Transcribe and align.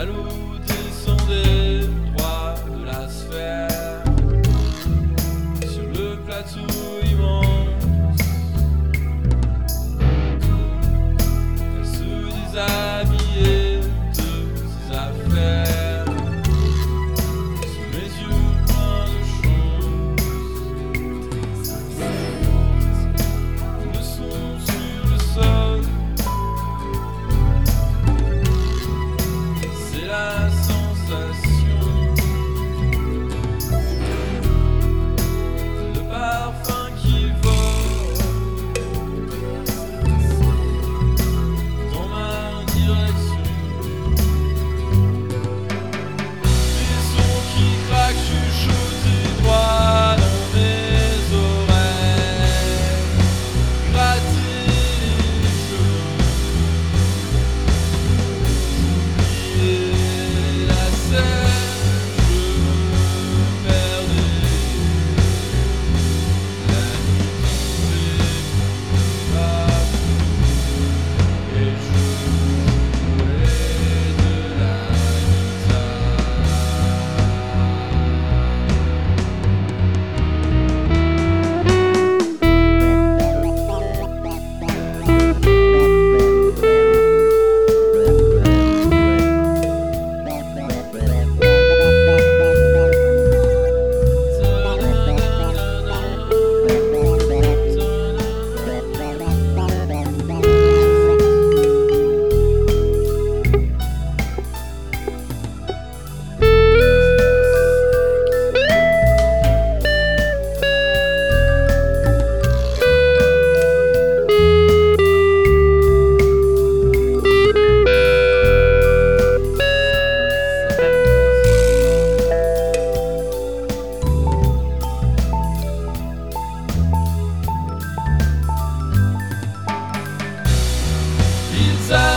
Jaloux 0.00 0.39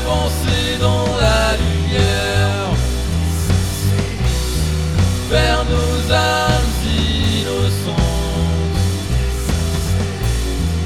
avancer 0.00 0.78
dans 0.80 1.04
la 1.24 1.56
lumière 1.62 2.68
vers 5.28 5.64
nos 5.64 6.12
âmes 6.12 6.74
innocentes. 7.40 7.96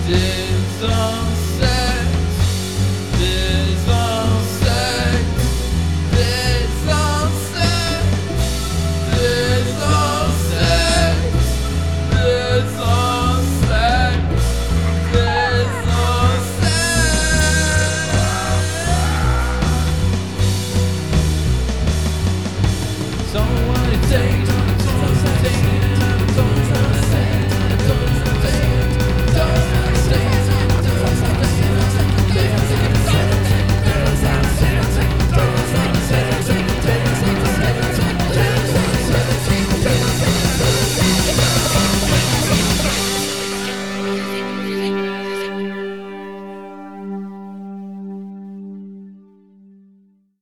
Des 0.08 0.84
hommes 0.84 1.33